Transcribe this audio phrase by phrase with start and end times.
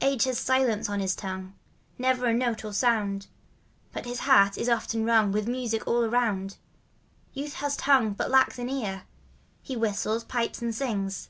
[0.00, 1.52] Age has silence on his tongue—
[1.98, 3.26] Never a note or sound;
[3.92, 6.58] But his heart is often wrung By music all around.
[7.32, 9.02] Youth has tongue, but lacks an ear—
[9.64, 11.28] He whistles, pipes and sings.